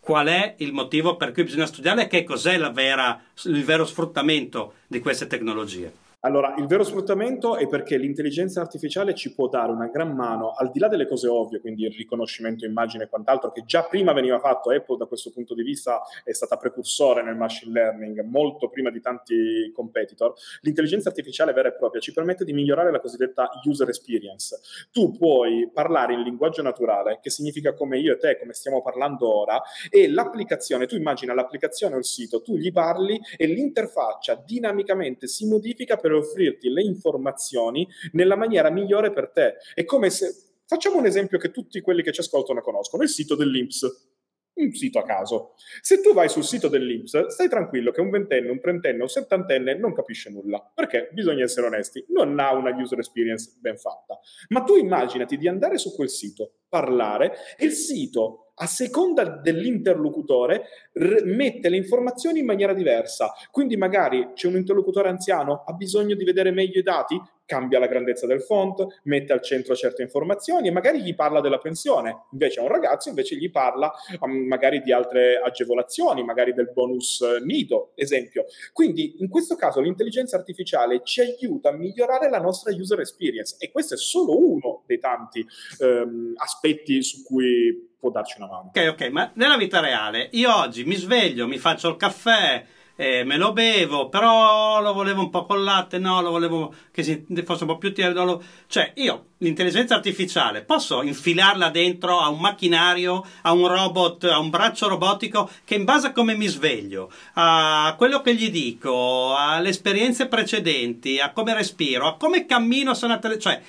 qual 0.00 0.26
è 0.26 0.54
il 0.58 0.72
motivo 0.72 1.16
per 1.16 1.32
cui 1.32 1.44
bisogna 1.44 1.66
studiare 1.66 2.04
e 2.04 2.06
che 2.06 2.24
cos'è 2.24 2.58
vera, 2.70 3.20
il 3.44 3.64
vero 3.64 3.84
sfruttamento 3.86 4.74
di 4.86 5.00
queste 5.00 5.26
tecnologie? 5.26 6.03
Allora, 6.24 6.54
il 6.56 6.66
vero 6.66 6.84
sfruttamento 6.84 7.56
è 7.56 7.68
perché 7.68 7.98
l'intelligenza 7.98 8.62
artificiale 8.62 9.14
ci 9.14 9.34
può 9.34 9.46
dare 9.46 9.70
una 9.70 9.88
gran 9.88 10.14
mano, 10.16 10.52
al 10.52 10.70
di 10.70 10.78
là 10.78 10.88
delle 10.88 11.06
cose 11.06 11.28
ovvie, 11.28 11.60
quindi 11.60 11.84
il 11.84 11.92
riconoscimento 11.92 12.64
immagine 12.64 13.04
e 13.04 13.08
quant'altro, 13.08 13.52
che 13.52 13.64
già 13.66 13.82
prima 13.82 14.14
veniva 14.14 14.38
fatto, 14.38 14.70
Apple 14.70 14.96
da 14.96 15.04
questo 15.04 15.30
punto 15.30 15.52
di 15.52 15.62
vista 15.62 16.00
è 16.24 16.32
stata 16.32 16.56
precursore 16.56 17.22
nel 17.22 17.36
machine 17.36 17.72
learning, 17.72 18.22
molto 18.22 18.70
prima 18.70 18.88
di 18.88 19.02
tanti 19.02 19.70
competitor, 19.74 20.32
l'intelligenza 20.62 21.10
artificiale 21.10 21.52
vera 21.52 21.68
e 21.68 21.74
propria 21.74 22.00
ci 22.00 22.14
permette 22.14 22.46
di 22.46 22.54
migliorare 22.54 22.90
la 22.90 23.00
cosiddetta 23.00 23.50
user 23.64 23.88
experience. 23.88 24.58
Tu 24.92 25.14
puoi 25.18 25.68
parlare 25.70 26.14
in 26.14 26.22
linguaggio 26.22 26.62
naturale, 26.62 27.18
che 27.20 27.28
significa 27.28 27.74
come 27.74 27.98
io 27.98 28.14
e 28.14 28.16
te, 28.16 28.38
come 28.38 28.54
stiamo 28.54 28.80
parlando 28.80 29.28
ora, 29.28 29.60
e 29.90 30.08
l'applicazione, 30.08 30.86
tu 30.86 30.96
immagina 30.96 31.34
l'applicazione 31.34 31.96
o 31.96 31.98
il 31.98 32.06
sito, 32.06 32.40
tu 32.40 32.56
gli 32.56 32.72
parli 32.72 33.20
e 33.36 33.44
l'interfaccia 33.44 34.42
dinamicamente 34.42 35.26
si 35.26 35.46
modifica 35.46 35.98
per 35.98 36.12
offrirti 36.16 36.68
le 36.70 36.82
informazioni 36.82 37.86
nella 38.12 38.36
maniera 38.36 38.70
migliore 38.70 39.12
per 39.12 39.30
te. 39.30 39.54
È 39.74 39.84
come 39.84 40.10
se, 40.10 40.32
facciamo 40.66 40.98
un 40.98 41.06
esempio 41.06 41.38
che 41.38 41.50
tutti 41.50 41.80
quelli 41.80 42.02
che 42.02 42.12
ci 42.12 42.20
ascoltano 42.20 42.60
conoscono, 42.60 43.02
il 43.02 43.08
sito 43.08 43.34
dell'Inps 43.34 44.12
un 44.54 44.72
sito 44.72 44.98
a 44.98 45.04
caso. 45.04 45.54
Se 45.80 46.00
tu 46.00 46.12
vai 46.12 46.28
sul 46.28 46.44
sito 46.44 46.68
dell'Inps, 46.68 47.26
stai 47.26 47.48
tranquillo 47.48 47.90
che 47.90 48.00
un 48.00 48.10
ventenne, 48.10 48.50
un 48.50 48.60
trentenne, 48.60 49.02
un 49.02 49.08
settantenne 49.08 49.76
non 49.76 49.92
capisce 49.92 50.30
nulla, 50.30 50.60
perché 50.74 51.08
bisogna 51.12 51.42
essere 51.42 51.66
onesti, 51.66 52.04
non 52.08 52.38
ha 52.38 52.52
una 52.52 52.70
user 52.70 52.98
experience 52.98 53.56
ben 53.58 53.76
fatta. 53.76 54.18
Ma 54.48 54.62
tu 54.62 54.76
immaginati 54.76 55.36
di 55.36 55.48
andare 55.48 55.78
su 55.78 55.94
quel 55.94 56.08
sito, 56.08 56.60
parlare, 56.68 57.32
e 57.56 57.64
il 57.64 57.72
sito 57.72 58.43
a 58.56 58.66
seconda 58.66 59.24
dell'interlocutore 59.24 60.64
r- 60.92 61.22
mette 61.24 61.68
le 61.68 61.76
informazioni 61.76 62.40
in 62.40 62.46
maniera 62.46 62.72
diversa. 62.72 63.32
Quindi 63.50 63.76
magari 63.76 64.30
c'è 64.34 64.46
un 64.46 64.56
interlocutore 64.56 65.08
anziano, 65.08 65.64
ha 65.66 65.72
bisogno 65.72 66.14
di 66.14 66.24
vedere 66.24 66.50
meglio 66.50 66.78
i 66.78 66.82
dati, 66.82 67.20
cambia 67.46 67.78
la 67.78 67.86
grandezza 67.86 68.26
del 68.26 68.42
font, 68.42 69.00
mette 69.04 69.32
al 69.32 69.42
centro 69.42 69.74
certe 69.74 70.02
informazioni 70.02 70.68
e 70.68 70.70
magari 70.70 71.02
gli 71.02 71.14
parla 71.14 71.40
della 71.40 71.58
pensione. 71.58 72.24
Invece 72.32 72.60
a 72.60 72.62
un 72.62 72.68
ragazzo 72.68 73.08
invece 73.08 73.36
gli 73.36 73.50
parla 73.50 73.92
um, 74.20 74.46
magari 74.46 74.80
di 74.80 74.92
altre 74.92 75.40
agevolazioni, 75.44 76.24
magari 76.24 76.52
del 76.52 76.70
bonus 76.72 77.22
nido, 77.44 77.92
esempio. 77.94 78.44
Quindi 78.72 79.16
in 79.18 79.28
questo 79.28 79.56
caso 79.56 79.80
l'intelligenza 79.80 80.36
artificiale 80.36 81.02
ci 81.04 81.20
aiuta 81.20 81.70
a 81.70 81.72
migliorare 81.72 82.30
la 82.30 82.40
nostra 82.40 82.72
user 82.72 83.00
experience 83.00 83.56
e 83.58 83.70
questo 83.70 83.94
è 83.94 83.98
solo 83.98 84.38
uno 84.38 84.82
dei 84.86 84.98
tanti 84.98 85.44
um, 85.80 86.32
aspetti 86.36 87.02
su 87.02 87.22
cui 87.22 87.92
può 87.98 88.10
darci 88.10 88.36
una 88.38 88.48
mano. 88.48 88.70
Ok, 88.74 88.88
ok, 88.92 89.08
ma 89.08 89.30
nella 89.34 89.56
vita 89.56 89.80
reale 89.80 90.28
io 90.32 90.54
oggi 90.54 90.84
mi 90.84 90.94
sveglio, 90.94 91.46
mi 91.46 91.58
faccio 91.58 91.88
il 91.88 91.96
caffè, 91.96 92.64
eh, 92.96 93.24
me 93.24 93.36
lo 93.36 93.52
bevo, 93.52 94.08
però 94.08 94.80
lo 94.80 94.92
volevo 94.92 95.20
un 95.20 95.30
po' 95.30 95.46
con 95.46 95.64
latte, 95.64 95.98
no, 95.98 96.22
lo 96.22 96.30
volevo 96.30 96.72
che 96.92 97.24
fosse 97.44 97.64
un 97.64 97.70
po' 97.70 97.78
più 97.78 97.92
tierno. 97.92 98.24
Lo... 98.24 98.42
Cioè, 98.68 98.92
io 98.96 99.26
l'intelligenza 99.38 99.96
artificiale 99.96 100.62
posso 100.62 101.02
infilarla 101.02 101.70
dentro 101.70 102.20
a 102.20 102.28
un 102.28 102.38
macchinario, 102.38 103.24
a 103.42 103.52
un 103.52 103.66
robot, 103.66 104.24
a 104.24 104.38
un 104.38 104.50
braccio 104.50 104.86
robotico 104.86 105.50
che 105.64 105.74
in 105.74 105.84
base 105.84 106.08
a 106.08 106.12
come 106.12 106.36
mi 106.36 106.46
sveglio, 106.46 107.10
a 107.34 107.94
quello 107.98 108.20
che 108.20 108.34
gli 108.34 108.50
dico, 108.50 109.34
alle 109.34 109.70
esperienze 109.70 110.28
precedenti, 110.28 111.18
a 111.18 111.32
come 111.32 111.52
respiro, 111.52 112.06
a 112.06 112.16
come 112.16 112.46
cammino, 112.46 112.94
sono 112.94 113.18
tele... 113.18 113.38
cioè 113.38 113.60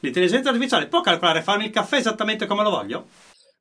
l'intelligenza 0.00 0.50
artificiale 0.50 0.88
può 0.88 1.00
calcolare 1.00 1.40
farmi 1.40 1.64
il 1.64 1.70
caffè 1.70 1.96
esattamente 1.96 2.44
come 2.44 2.62
lo 2.62 2.68
voglio? 2.68 3.06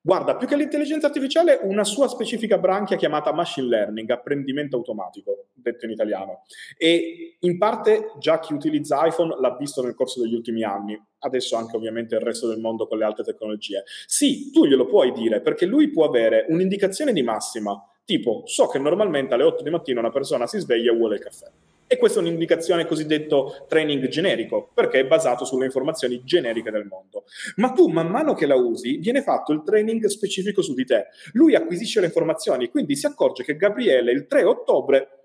Guarda, 0.05 0.36
più 0.36 0.48
che 0.48 0.57
l'intelligenza 0.57 1.07
artificiale, 1.07 1.62
una 1.63 1.86
sua 1.86 2.10
specifica 2.10 2.57
branchia 2.57 2.98
chiamata 2.98 3.31
machine 3.31 3.69
learning, 3.69 4.10
apprendimento 4.10 4.75
automatico, 4.75 5.45
detto 5.53 5.86
in 5.86 5.91
italiano. 5.91 6.41
E 6.77 7.38
in 7.39 7.57
parte 7.57 8.12
già 8.19 8.41
chi 8.41 8.53
utilizza 8.53 9.05
iPhone 9.05 9.38
l'ha 9.39 9.55
visto 9.55 9.81
nel 9.81 9.95
corso 9.95 10.22
degli 10.22 10.33
ultimi 10.33 10.62
anni, 10.63 11.01
adesso 11.19 11.55
anche 11.55 11.77
ovviamente 11.77 12.15
il 12.15 12.22
resto 12.22 12.50
del 12.50 12.60
mondo 12.60 12.86
con 12.86 12.98
le 12.98 13.05
altre 13.05 13.24
tecnologie. 13.24 13.83
Sì, 14.05 14.51
tu 14.51 14.65
glielo 14.65 14.88
puoi 14.88 15.13
dire, 15.13 15.39
perché 15.39 15.65
lui 15.65 15.89
può 15.89 16.05
avere 16.05 16.48
un'indicazione 16.50 17.13
di 17.13 17.24
massima, 17.24 17.81
tipo 18.03 18.41
so 18.43 18.67
che 18.67 18.79
normalmente 18.79 19.36
alle 19.36 19.43
8 19.43 19.63
di 19.63 19.69
mattina 19.69 20.01
una 20.01 20.12
persona 20.12 20.48
si 20.48 20.60
sveglia 20.60 20.91
e 20.91 20.98
vuole 20.98 21.15
il 21.15 21.22
caffè. 21.22 21.50
E 21.88 21.98
questa 21.98 22.20
è 22.20 22.22
un'indicazione 22.22 22.86
cosiddetto 22.86 23.66
training 23.68 24.08
generico, 24.08 24.72
perché 24.74 25.00
è 25.00 25.06
basato 25.06 25.46
sulle 25.46 25.66
informazioni 25.66 26.24
generiche 26.24 26.72
del 26.72 26.86
mondo. 26.86 27.25
Ma 27.58 27.72
tu, 27.72 27.88
man 27.88 28.08
mano 28.08 28.34
che 28.34 28.46
la 28.46 28.56
usi, 28.56 28.98
viene 28.98 29.22
fatto 29.22 29.52
il 29.52 29.63
training 29.63 30.06
specifico 30.06 30.62
su 30.62 30.74
di 30.74 30.86
te. 30.86 31.08
Lui 31.34 31.56
acquisisce 31.56 32.00
le 32.00 32.08
informazioni, 32.08 32.70
quindi 32.70 32.96
si 32.96 33.06
accorge 33.06 33.44
che 33.44 33.56
Gabriele 33.56 34.12
il 34.12 34.28
3 34.28 34.44
ottobre 34.44 35.23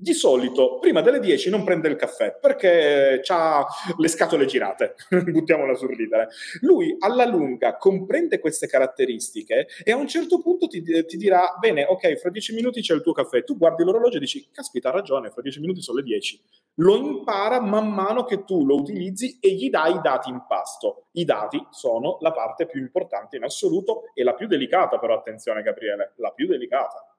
di 0.00 0.12
solito 0.14 0.78
prima 0.78 1.02
delle 1.02 1.20
10 1.20 1.50
non 1.50 1.64
prende 1.64 1.88
il 1.88 1.96
caffè 1.96 2.36
perché 2.40 3.22
ha 3.26 3.66
le 3.96 4.08
scatole 4.08 4.46
girate, 4.46 4.94
buttiamola 5.08 5.74
sul 5.74 5.94
ridere. 5.94 6.28
Lui 6.60 6.96
alla 6.98 7.26
lunga 7.26 7.76
comprende 7.76 8.38
queste 8.38 8.66
caratteristiche 8.66 9.68
e 9.84 9.92
a 9.92 9.96
un 9.96 10.08
certo 10.08 10.40
punto 10.40 10.66
ti, 10.66 10.82
ti, 10.82 11.16
dirà, 11.16 11.56
bene, 11.58 11.84
ok, 11.84 12.16
fra 12.16 12.30
10 12.30 12.54
minuti 12.54 12.80
c'è 12.80 12.94
il 12.94 13.02
tuo 13.02 13.12
caffè, 13.12 13.44
tu 13.44 13.56
guardi 13.56 13.84
l'orologio 13.84 14.16
e 14.16 14.20
dici, 14.20 14.48
caspita, 14.50 14.88
ha 14.88 14.92
ragione, 14.92 15.30
fra 15.30 15.42
10 15.42 15.60
minuti 15.60 15.82
sono 15.82 15.98
le 15.98 16.04
10. 16.04 16.40
Lo 16.76 16.96
impara 16.96 17.60
man 17.60 17.92
mano 17.92 18.24
che 18.24 18.44
tu 18.44 18.64
lo 18.64 18.76
utilizzi 18.76 19.38
e 19.40 19.52
gli 19.52 19.68
dai 19.68 19.90
i 19.90 20.00
dati 20.00 20.30
in 20.30 20.44
pasto. 20.46 21.08
I 21.12 21.24
dati 21.24 21.64
sono 21.70 22.18
la 22.20 22.32
parte 22.32 22.66
più 22.66 22.80
importante 22.80 23.36
in 23.36 23.44
assoluto 23.44 24.04
e 24.14 24.22
la 24.22 24.34
più 24.34 24.46
delicata, 24.46 24.98
però 24.98 25.14
attenzione 25.14 25.62
Gabriele, 25.62 26.12
la 26.16 26.30
più 26.30 26.46
delicata. 26.46 27.09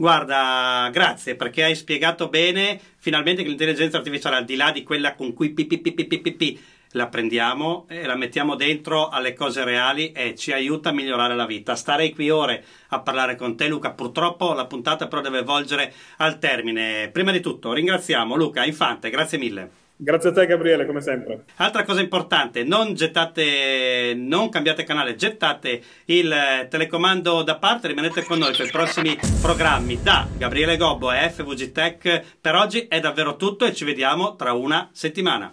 Guarda, 0.00 0.90
grazie 0.92 1.34
perché 1.34 1.64
hai 1.64 1.74
spiegato 1.74 2.28
bene 2.28 2.80
finalmente 2.98 3.42
che 3.42 3.48
l'intelligenza 3.48 3.96
artificiale, 3.96 4.36
al 4.36 4.44
di 4.44 4.54
là 4.54 4.70
di 4.70 4.84
quella 4.84 5.16
con 5.16 5.32
cui 5.34 5.50
pi, 5.50 6.60
la 6.92 7.08
prendiamo 7.08 7.84
e 7.88 8.06
la 8.06 8.14
mettiamo 8.14 8.54
dentro 8.54 9.08
alle 9.08 9.32
cose 9.32 9.64
reali 9.64 10.12
e 10.12 10.36
ci 10.36 10.52
aiuta 10.52 10.90
a 10.90 10.92
migliorare 10.92 11.34
la 11.34 11.46
vita. 11.46 11.74
Starei 11.74 12.14
qui 12.14 12.30
ore 12.30 12.64
a 12.90 13.00
parlare 13.00 13.34
con 13.34 13.56
te, 13.56 13.66
Luca. 13.66 13.90
Purtroppo 13.90 14.52
la 14.52 14.66
puntata 14.66 15.08
però 15.08 15.20
deve 15.20 15.42
volgere 15.42 15.92
al 16.18 16.38
termine. 16.38 17.10
Prima 17.10 17.32
di 17.32 17.40
tutto 17.40 17.72
ringraziamo 17.72 18.36
Luca 18.36 18.64
Infante, 18.64 19.10
grazie 19.10 19.36
mille. 19.36 19.70
Grazie 20.00 20.30
a 20.30 20.32
te 20.32 20.46
Gabriele, 20.46 20.86
come 20.86 21.00
sempre. 21.00 21.42
Altra 21.56 21.82
cosa 21.82 22.00
importante, 22.00 22.62
non 22.62 22.94
gettate, 22.94 24.14
non 24.14 24.48
cambiate 24.48 24.84
canale, 24.84 25.16
gettate 25.16 25.82
il 26.04 26.30
eh, 26.30 26.68
telecomando 26.70 27.42
da 27.42 27.56
parte, 27.56 27.88
rimanete 27.88 28.22
con 28.22 28.38
noi 28.38 28.54
per 28.56 28.66
i 28.66 28.70
prossimi 28.70 29.18
programmi 29.42 30.00
da 30.00 30.24
Gabriele 30.36 30.76
Gobbo 30.76 31.10
e 31.10 31.28
FVG 31.28 31.72
Tech. 31.72 32.24
Per 32.40 32.54
oggi 32.54 32.86
è 32.86 33.00
davvero 33.00 33.34
tutto 33.34 33.64
e 33.64 33.74
ci 33.74 33.84
vediamo 33.84 34.36
tra 34.36 34.52
una 34.52 34.88
settimana. 34.92 35.52